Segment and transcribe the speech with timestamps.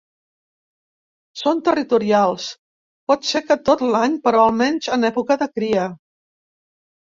[1.41, 2.47] Són territorials,
[3.13, 5.87] pot ser que tot l'any, però almenys en època de cria.